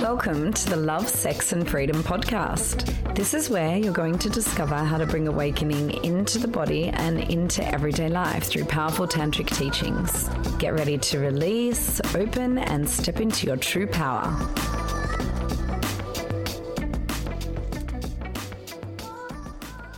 [0.00, 3.14] Welcome to the Love, Sex and Freedom podcast.
[3.16, 7.18] This is where you're going to discover how to bring awakening into the body and
[7.18, 10.28] into everyday life through powerful tantric teachings.
[10.60, 14.30] Get ready to release, open, and step into your true power.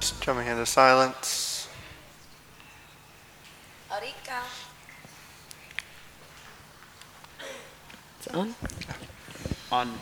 [0.01, 1.69] Just jumping into silence.
[3.91, 4.41] Arika.
[8.19, 8.55] It's on.
[9.73, 9.99] On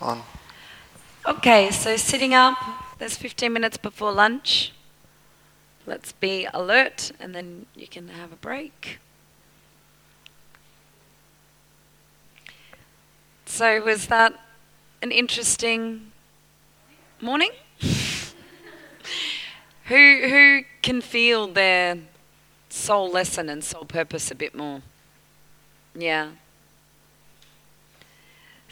[0.00, 0.22] On.
[1.26, 2.56] Okay, so sitting up,
[2.98, 4.72] there's 15 minutes before lunch.
[5.86, 8.98] Let's be alert and then you can have a break.
[13.46, 14.32] So, was that
[15.02, 16.10] an interesting
[17.20, 17.50] morning?
[19.84, 21.98] who, who can feel their
[22.70, 24.80] soul lesson and soul purpose a bit more?
[25.94, 26.30] Yeah.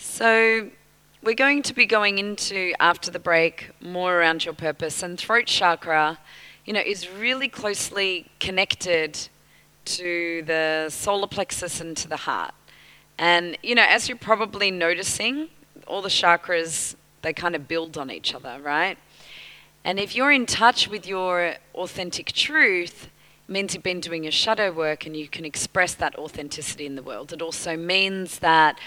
[0.03, 0.71] So,
[1.23, 5.45] we're going to be going into after the break more around your purpose and throat
[5.45, 6.19] chakra,
[6.65, 9.29] you know, is really closely connected
[9.85, 12.55] to the solar plexus and to the heart.
[13.19, 15.51] And you know, as you're probably noticing,
[15.87, 18.97] all the chakras they kind of build on each other, right?
[19.85, 23.11] And if you're in touch with your authentic truth,
[23.49, 27.03] means you've been doing your shadow work and you can express that authenticity in the
[27.03, 27.35] world.
[27.35, 28.79] It also means that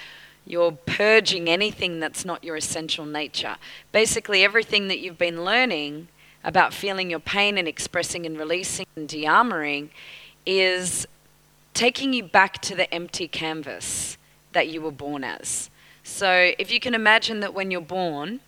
[0.46, 3.56] you're purging anything that's not your essential nature.
[3.92, 6.10] Basically, everything that you've been learning
[6.44, 9.90] about feeling your pain and expressing and releasing and de armoring
[10.46, 11.08] is
[11.74, 14.18] taking you back to the empty canvas
[14.52, 15.70] that you were born as.
[16.04, 18.42] So, if you can imagine that when you're born,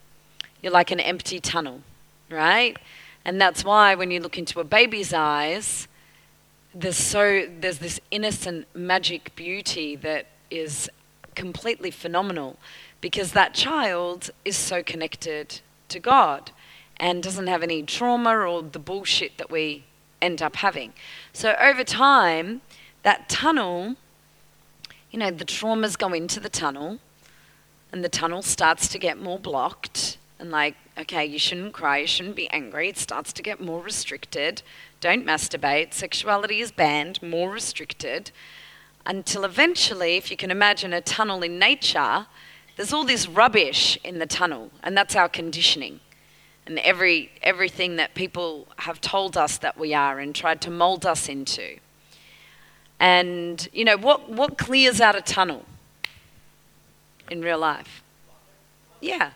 [0.61, 1.81] you're like an empty tunnel,
[2.29, 2.77] right?
[3.23, 5.87] And that's why when you look into a baby's eyes,
[6.73, 10.89] there's so there's this innocent magic beauty that is
[11.35, 12.57] completely phenomenal
[13.01, 16.51] because that child is so connected to God
[16.97, 19.83] and doesn't have any trauma or the bullshit that we
[20.21, 20.93] end up having.
[21.33, 22.61] So over time,
[23.03, 23.95] that tunnel,
[25.11, 26.99] you know, the traumas go into the tunnel
[27.91, 32.07] and the tunnel starts to get more blocked and like, okay, you shouldn't cry, you
[32.07, 32.89] shouldn't be angry.
[32.89, 34.63] It starts to get more restricted.
[34.99, 35.93] Don't masturbate.
[35.93, 38.31] Sexuality is banned, more restricted
[39.05, 42.27] until eventually, if you can imagine a tunnel in nature,
[42.75, 45.99] there's all this rubbish in the tunnel, and that's our conditioning.
[46.67, 51.05] And every, everything that people have told us that we are and tried to mold
[51.05, 51.77] us into.
[52.99, 55.65] And, you know, what, what clears out a tunnel
[57.29, 58.03] in real life?
[58.99, 59.31] Yeah.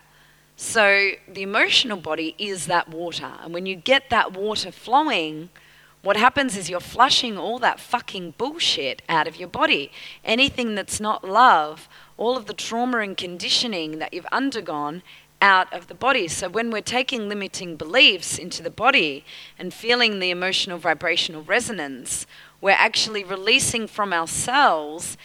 [0.56, 3.32] So the emotional body is that water.
[3.42, 5.50] And when you get that water flowing,
[6.02, 9.92] what happens is you're flushing all that fucking bullshit out of your body.
[10.24, 15.02] Anything that's not love, all of the trauma and conditioning that you've undergone
[15.42, 16.28] out of the body.
[16.28, 19.24] So when we're taking limiting beliefs into the body
[19.58, 22.26] and feeling the emotional vibrational resonance,
[22.60, 25.16] we're actually releasing from ourselves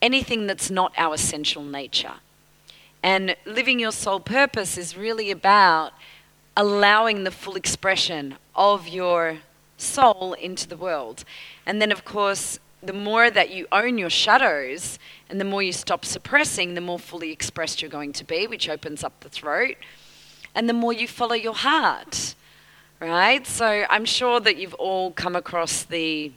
[0.00, 2.14] anything that's not our essential nature.
[3.02, 5.92] And living your soul purpose is really about
[6.56, 9.38] allowing the full expression of your
[9.76, 11.24] soul into the world.
[11.66, 14.98] And then, of course, the more that you own your shadows
[15.28, 18.68] and the more you stop suppressing, the more fully expressed you're going to be, which
[18.68, 19.76] opens up the throat.
[20.54, 22.34] And the more you follow your heart,
[23.00, 23.46] right?
[23.46, 26.32] So I'm sure that you've all come across the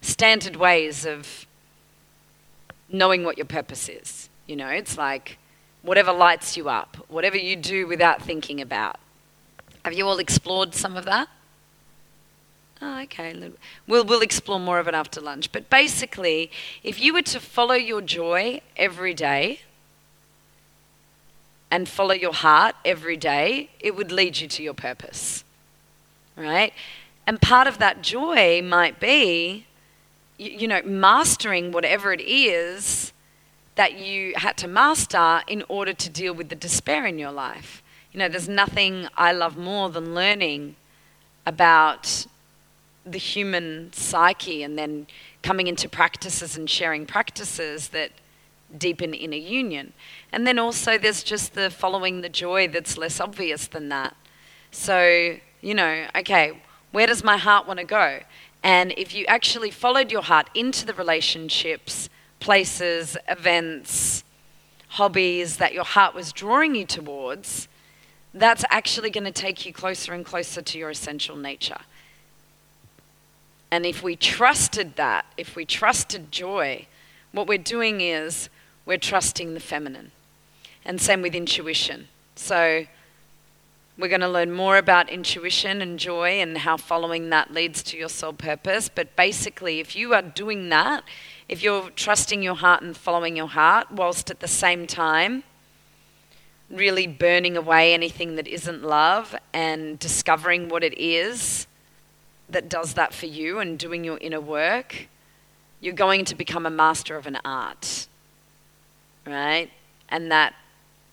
[0.00, 1.46] standard ways of
[2.88, 4.28] knowing what your purpose is.
[4.46, 5.38] You know, it's like
[5.82, 8.98] whatever lights you up, whatever you do without thinking about.
[9.84, 11.28] Have you all explored some of that?
[12.82, 13.50] Oh, okay.
[13.86, 15.52] We'll, we'll explore more of it after lunch.
[15.52, 16.50] But basically,
[16.82, 19.60] if you were to follow your joy every day
[21.70, 25.44] and follow your heart every day, it would lead you to your purpose.
[26.36, 26.72] Right?
[27.26, 29.66] And part of that joy might be,
[30.38, 33.12] you, you know, mastering whatever it is
[33.74, 37.82] that you had to master in order to deal with the despair in your life.
[38.12, 40.76] You know, there's nothing I love more than learning
[41.46, 42.26] about
[43.04, 45.06] the human psyche and then
[45.42, 48.12] coming into practices and sharing practices that
[48.76, 49.92] deepen inner union.
[50.32, 54.16] And then also there's just the following the joy that's less obvious than that.
[54.70, 56.60] So, you know, okay,
[56.92, 58.20] where does my heart want to go?
[58.62, 62.08] And if you actually followed your heart into the relationships,
[62.38, 64.24] places, events,
[64.88, 67.68] hobbies that your heart was drawing you towards,
[68.34, 71.78] that's actually going to take you closer and closer to your essential nature.
[73.70, 76.86] And if we trusted that, if we trusted joy,
[77.32, 78.48] what we're doing is
[78.84, 80.10] we're trusting the feminine.
[80.84, 82.08] And same with intuition.
[82.34, 82.86] So,
[83.98, 87.98] we're going to learn more about intuition and joy and how following that leads to
[87.98, 88.88] your soul purpose.
[88.88, 91.04] But basically, if you are doing that,
[91.48, 95.42] if you're trusting your heart and following your heart, whilst at the same time
[96.70, 101.66] really burning away anything that isn't love and discovering what it is
[102.52, 105.08] that does that for you and doing your inner work,
[105.80, 108.06] you're going to become a master of an art.
[109.26, 109.70] Right?
[110.08, 110.54] And that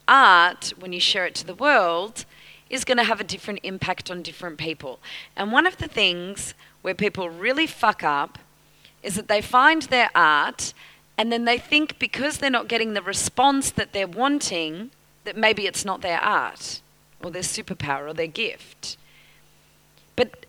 [0.07, 2.25] art, when you share it to the world,
[2.69, 4.99] is going to have a different impact on different people.
[5.35, 8.39] And one of the things where people really fuck up
[9.03, 10.73] is that they find their art
[11.17, 14.91] and then they think because they're not getting the response that they're wanting,
[15.23, 16.81] that maybe it's not their art
[17.23, 18.97] or their superpower or their gift.
[20.15, 20.45] But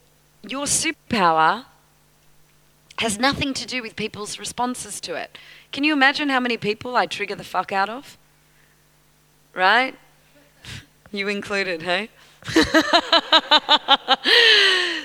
[0.51, 1.65] your superpower
[2.99, 5.39] has nothing to do with people's responses to it.
[5.73, 8.19] Can you imagine how many people I trigger the fuck out of?
[9.55, 9.95] Right?
[11.13, 12.11] You included, hey?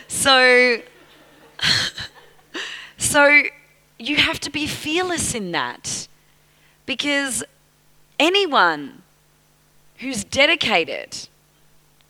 [0.08, 0.82] so,
[2.98, 3.44] so
[4.00, 6.08] you have to be fearless in that
[6.86, 7.44] because
[8.20, 9.02] anyone
[9.98, 11.28] who's dedicated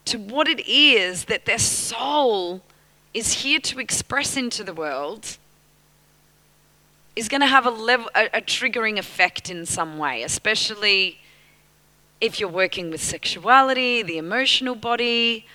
[0.06, 2.62] to what it is that their soul
[3.14, 5.38] is here to express into the world
[7.16, 11.20] is going to have a level a, a, triggering effect in some way especially
[12.20, 15.46] if you're working with sexuality the emotional body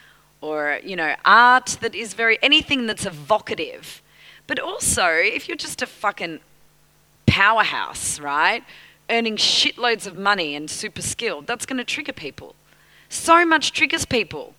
[0.40, 4.02] or you know art that is very anything that's evocative.
[4.46, 6.40] But also if you're just a fucking
[7.26, 8.64] powerhouse right
[9.10, 12.54] earning shitloads of money and super skilled that's going to trigger people.
[13.08, 14.54] So much triggers people.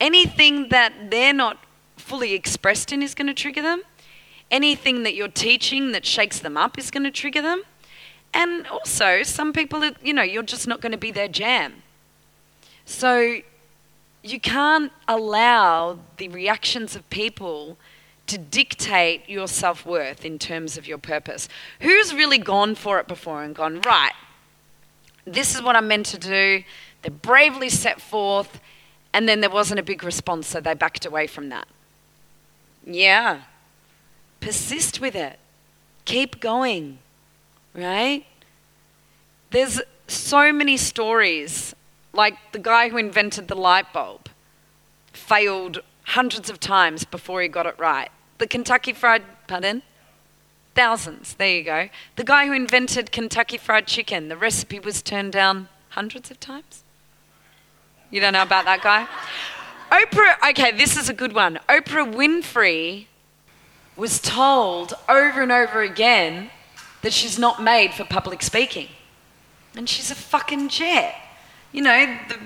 [0.00, 1.58] Anything that they're not
[2.08, 3.82] fully expressed in is going to trigger them.
[4.50, 7.62] Anything that you're teaching that shakes them up is going to trigger them.
[8.32, 11.82] And also, some people, you know, you're just not going to be their jam.
[12.86, 13.40] So
[14.22, 17.76] you can't allow the reactions of people
[18.26, 21.48] to dictate your self worth in terms of your purpose.
[21.80, 24.12] Who's really gone for it before and gone, right,
[25.26, 26.62] this is what I'm meant to do?
[27.02, 28.60] They bravely set forth,
[29.12, 31.68] and then there wasn't a big response, so they backed away from that.
[32.88, 33.42] Yeah.
[34.40, 35.38] Persist with it.
[36.04, 36.98] Keep going,
[37.74, 38.24] right?
[39.50, 41.74] There's so many stories,
[42.14, 44.28] like the guy who invented the light bulb
[45.12, 48.08] failed hundreds of times before he got it right.
[48.38, 49.82] The Kentucky Fried, pardon?
[50.74, 51.88] Thousands, there you go.
[52.16, 56.84] The guy who invented Kentucky Fried Chicken, the recipe was turned down hundreds of times.
[58.10, 59.06] You don't know about that guy?
[59.90, 61.58] Oprah, okay, this is a good one.
[61.68, 63.06] Oprah Winfrey
[63.96, 66.50] was told over and over again
[67.02, 68.88] that she's not made for public speaking.
[69.74, 71.14] And she's a fucking jet.
[71.72, 72.38] You know, the,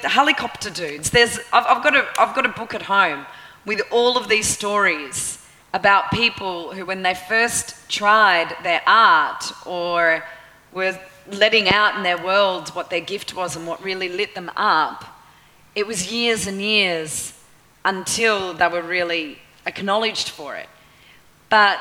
[0.00, 1.10] the helicopter dudes.
[1.10, 3.26] There's, I've, I've, got a, I've got a book at home
[3.66, 5.44] with all of these stories
[5.74, 10.24] about people who, when they first tried their art or
[10.72, 10.98] were
[11.30, 15.17] letting out in their world what their gift was and what really lit them up,
[15.74, 17.32] it was years and years
[17.84, 20.68] until they were really acknowledged for it.
[21.48, 21.78] But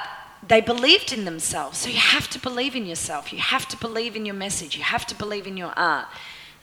[0.48, 1.80] they believed in themselves.
[1.80, 3.34] So you have to believe in yourself.
[3.34, 4.78] You have to believe in your message.
[4.78, 6.08] You have to believe in your art.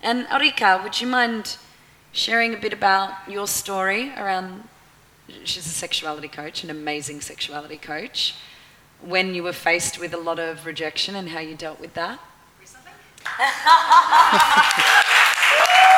[0.03, 1.57] And Arika, would you mind
[2.13, 4.69] sharing a bit about your story around?
[5.45, 8.35] She's a sexuality coach, an amazing sexuality coach.
[9.01, 12.21] When you were faced with a lot of rejection and how you dealt with that?
[13.25, 13.41] know,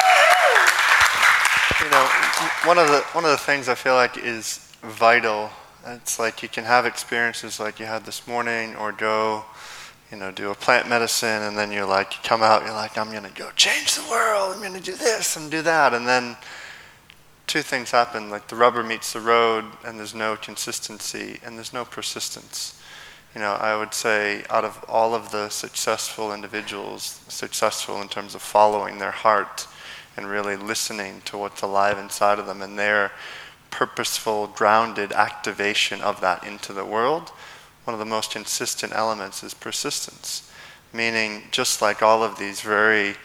[2.65, 5.51] one of the one of the things I feel like is vital.
[5.87, 9.45] It's like you can have experiences like you had this morning, or go,
[10.11, 12.99] you know, do a plant medicine, and then you're like, you come out, you're like,
[12.99, 14.55] I'm gonna go change the world.
[14.55, 16.37] I'm gonna do this and do that, and then
[17.47, 18.31] two things happen.
[18.31, 22.81] Like the rubber meets the road, and there's no consistency, and there's no persistence.
[23.35, 28.35] You know, I would say out of all of the successful individuals, successful in terms
[28.35, 29.69] of following their heart
[30.17, 33.13] and really listening to what's alive inside of them and their
[33.71, 37.31] purposeful, grounded activation of that into the world,
[37.85, 40.51] one of the most consistent elements is persistence.
[40.93, 43.17] Meaning, just like all of these very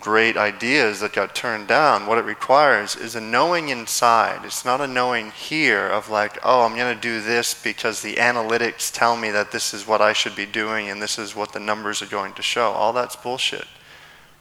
[0.00, 4.44] great ideas that got turned down, what it requires is a knowing inside.
[4.44, 8.16] It's not a knowing here of like, oh, I'm going to do this because the
[8.16, 11.52] analytics tell me that this is what I should be doing and this is what
[11.52, 12.72] the numbers are going to show.
[12.72, 13.66] All that's bullshit.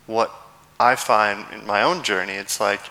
[0.05, 0.31] What
[0.79, 2.81] I find in my own journey, it's like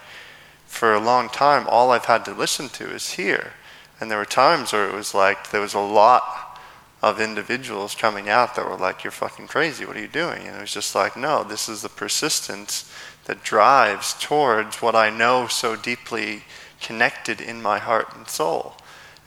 [0.67, 3.53] for a long time, all I've had to listen to is here.
[4.01, 6.59] And there were times where it was like there was a lot
[7.03, 10.47] of individuals coming out that were like, You're fucking crazy, what are you doing?
[10.47, 12.91] And it was just like, No, this is the persistence
[13.25, 16.45] that drives towards what I know so deeply
[16.81, 18.77] connected in my heart and soul.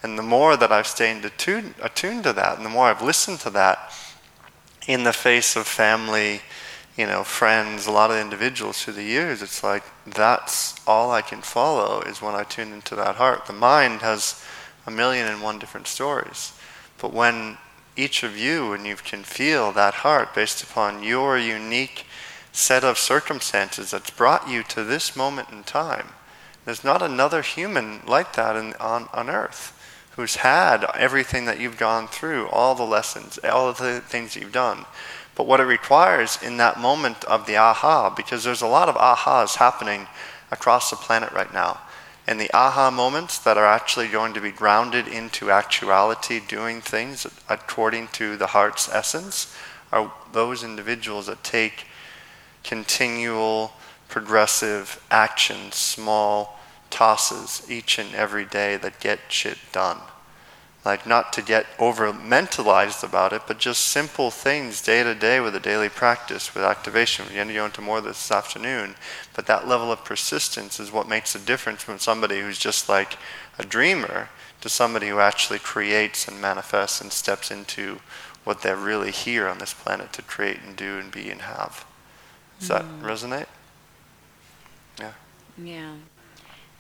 [0.02, 3.40] And the more that I've stayed attuned, attuned to that, and the more I've listened
[3.42, 3.94] to that
[4.88, 6.42] in the face of family,
[7.00, 11.22] you know, friends, a lot of individuals through the years, it's like that's all I
[11.22, 13.46] can follow is when I tune into that heart.
[13.46, 14.44] The mind has
[14.86, 16.52] a million and one different stories.
[16.98, 17.58] But when
[17.96, 22.06] each of you, and you can feel that heart based upon your unique
[22.52, 26.10] set of circumstances that's brought you to this moment in time,
[26.66, 29.74] there's not another human like that in, on, on earth
[30.18, 34.52] who's had everything that you've gone through, all the lessons, all of the things you've
[34.52, 34.84] done.
[35.40, 38.96] But what it requires in that moment of the aha, because there's a lot of
[38.96, 40.06] ahas happening
[40.52, 41.80] across the planet right now.
[42.28, 47.26] And the aha moments that are actually going to be grounded into actuality, doing things
[47.48, 49.56] according to the heart's essence,
[49.94, 51.86] are those individuals that take
[52.66, 53.72] continual,
[54.10, 60.00] progressive actions, small tosses each and every day that get shit done.
[60.86, 65.42] Like, not to get over mentalized about it, but just simple things day to day
[65.42, 67.26] with a daily practice, with activation.
[67.28, 68.96] We're going to go into more this afternoon.
[69.36, 73.18] But that level of persistence is what makes a difference from somebody who's just like
[73.58, 74.30] a dreamer
[74.62, 78.00] to somebody who actually creates and manifests and steps into
[78.46, 81.86] what they're really here on this planet to create and do and be and have.
[82.60, 83.02] Does that mm.
[83.02, 83.48] resonate?
[84.98, 85.12] Yeah.
[85.62, 85.94] Yeah.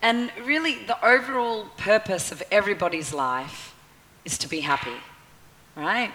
[0.01, 3.75] And really, the overall purpose of everybody's life
[4.31, 4.95] is to be happy,
[5.75, 6.11] right?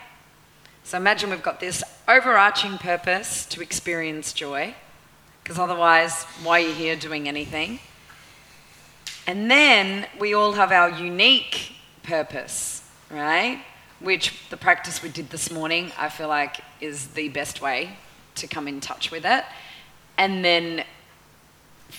[0.84, 4.74] So imagine we've got this overarching purpose to experience joy,
[5.42, 7.80] because otherwise, why are you here doing anything?
[9.26, 13.60] And then we all have our unique purpose, right?
[14.00, 17.96] Which the practice we did this morning, I feel like, is the best way
[18.36, 19.44] to come in touch with it.
[20.18, 20.84] And then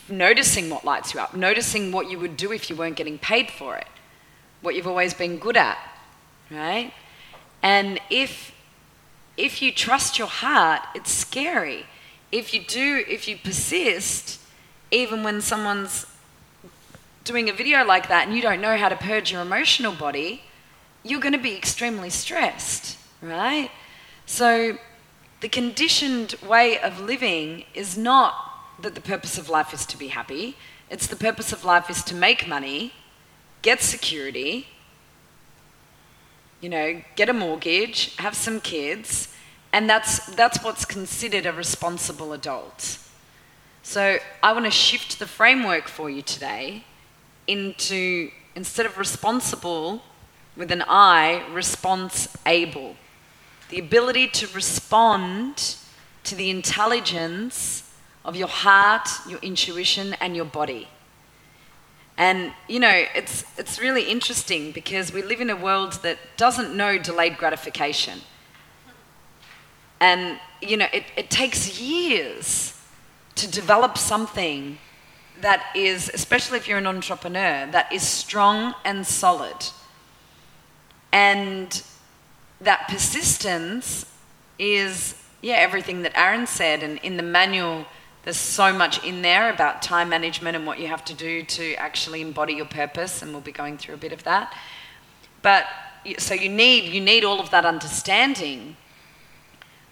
[0.07, 3.50] noticing what lights you up, noticing what you would do if you weren't getting paid
[3.50, 3.88] for it,
[4.62, 5.77] what you've always been good at,
[6.51, 6.93] right?
[7.61, 8.51] And if
[9.37, 11.85] if you trust your heart, it's scary.
[12.31, 14.39] If you do, if you persist,
[14.91, 16.05] even when someone's
[17.25, 20.41] doing a video like that and you don't know how to purge your emotional body,
[21.03, 23.71] you're going to be extremely stressed, right?
[24.25, 24.77] So
[25.41, 28.33] the conditioned way of living is not
[28.81, 30.55] that the purpose of life is to be happy.
[30.89, 32.93] It's the purpose of life is to make money,
[33.61, 34.67] get security,
[36.65, 39.27] you know, get a mortgage, have some kids,
[39.72, 42.98] and that's, that's what's considered a responsible adult.
[43.84, 46.84] So I want to shift the framework for you today
[47.45, 50.01] into, instead of responsible
[50.57, 52.95] with an I, response able.
[53.69, 55.75] The ability to respond
[56.24, 57.93] to the intelligence
[58.24, 60.88] of your heart, your intuition, and your body.
[62.17, 66.75] And you know, it's it's really interesting because we live in a world that doesn't
[66.75, 68.22] know delayed gratification.
[70.00, 72.79] And you know, it, it takes years
[73.36, 74.77] to develop something
[75.41, 79.69] that is, especially if you're an entrepreneur, that is strong and solid.
[81.12, 81.81] And
[82.62, 84.05] that persistence
[84.57, 86.84] is, yeah, everything that Aaron said.
[86.84, 87.86] And in the manual,
[88.25, 91.75] there's so much in there about time management and what you have to do to
[91.75, 94.51] actually embody your purpose, and we'll be going through a bit of that.
[95.44, 95.67] But
[96.17, 98.77] so you need you need all of that understanding.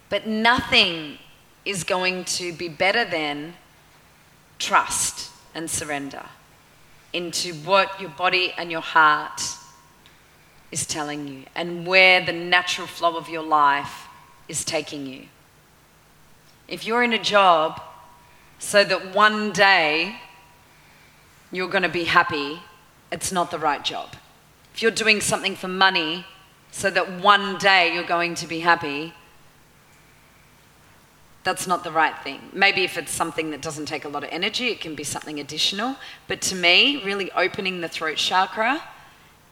[0.08, 1.18] But nothing
[1.64, 3.54] is going to be better than
[4.58, 6.24] trust and surrender
[7.12, 9.40] into what your body and your heart
[10.72, 14.08] is telling you and where the natural flow of your life
[14.48, 15.26] is taking you.
[16.66, 17.80] If you're in a job
[18.64, 20.16] so that one day
[21.52, 22.60] you're going to be happy,
[23.12, 24.16] it's not the right job.
[24.72, 26.24] If you're doing something for money
[26.72, 29.12] so that one day you're going to be happy,
[31.44, 32.40] that's not the right thing.
[32.54, 35.38] Maybe if it's something that doesn't take a lot of energy, it can be something
[35.38, 35.96] additional.
[36.26, 38.82] But to me, really opening the throat chakra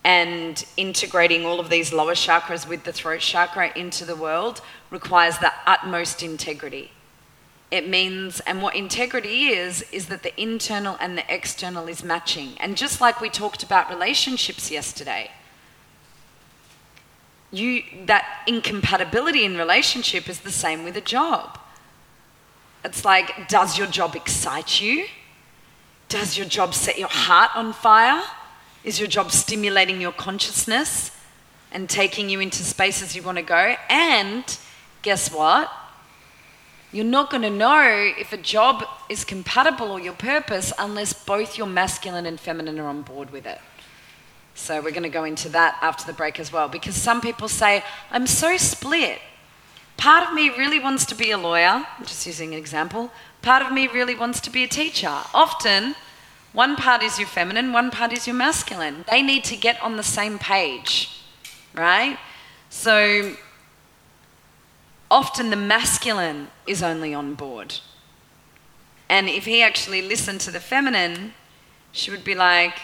[0.04, 5.36] and integrating all of these lower chakras with the throat chakra into the world requires
[5.38, 6.90] the utmost integrity.
[7.72, 12.50] It means, and what integrity is, is that the internal and the external is matching.
[12.60, 15.32] And just like we talked about relationships yesterday,
[17.50, 21.58] you, that incompatibility in relationship is the same with a job.
[22.84, 25.06] It's like, does your job excite you?
[26.08, 28.22] Does your job set your heart on fire?
[28.84, 31.10] Is your job stimulating your consciousness?
[31.72, 33.74] and taking you into spaces you want to go.
[33.88, 34.44] And
[35.02, 35.70] guess what?
[36.92, 41.56] You're not going to know if a job is compatible or your purpose unless both
[41.56, 43.58] your masculine and feminine are on board with it.
[44.54, 47.48] So, we're going to go into that after the break as well because some people
[47.48, 49.18] say, I'm so split.
[49.96, 53.10] Part of me really wants to be a lawyer, I'm just using an example.
[53.40, 55.16] Part of me really wants to be a teacher.
[55.32, 55.94] Often,
[56.52, 59.06] one part is your feminine, one part is your masculine.
[59.10, 61.22] They need to get on the same page,
[61.74, 62.18] right?
[62.68, 63.34] So,
[65.12, 67.74] often the masculine is only on board.
[69.10, 71.34] And if he actually listened to the feminine,
[71.92, 72.78] she would be like,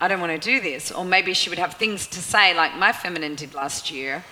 [0.00, 0.92] I don't want to do this.
[0.92, 4.24] Or maybe she would have things to say, like my feminine did last year,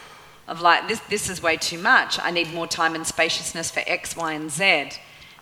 [0.46, 2.20] of like, this, this is way too much.
[2.22, 4.90] I need more time and spaciousness for X, Y, and Z.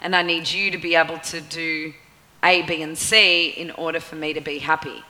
[0.00, 1.92] And I need you to be able to do
[2.42, 5.04] A, B, and C in order for me to be happy.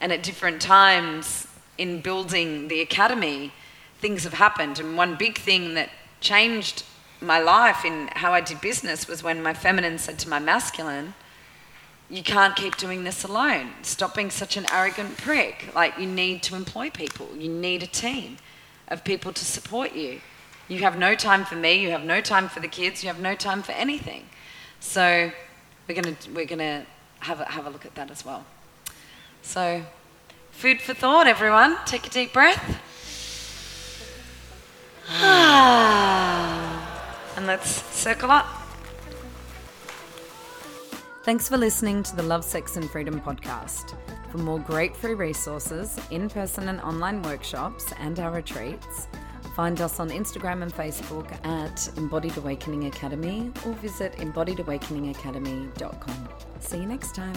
[0.00, 1.46] And at different times
[1.76, 3.52] in building the academy,
[3.98, 4.78] things have happened.
[4.78, 5.90] And one big thing that
[6.26, 6.82] changed
[7.20, 11.14] my life in how I did business was when my feminine said to my masculine,
[12.10, 13.70] you can't keep doing this alone.
[13.82, 15.72] Stop being such an arrogant prick.
[15.74, 17.28] Like, you need to employ people.
[17.36, 18.38] You need a team
[18.88, 20.20] of people to support you.
[20.68, 23.20] You have no time for me, you have no time for the kids, you have
[23.20, 24.24] no time for anything.
[24.80, 25.30] So,
[25.86, 26.86] we're going to we're gonna
[27.20, 28.44] have, a, have a look at that as well.
[29.42, 29.82] So,
[30.50, 31.76] food for thought, everyone.
[31.86, 32.82] Take a deep breath.
[37.36, 38.46] and let's circle up.
[41.22, 43.96] Thanks for listening to the Love, Sex and Freedom podcast.
[44.30, 49.08] For more great free resources, in person and online workshops, and our retreats,
[49.56, 56.28] find us on Instagram and Facebook at Embodied Awakening Academy or visit embodiedawakeningacademy.com.
[56.60, 57.36] See you next time.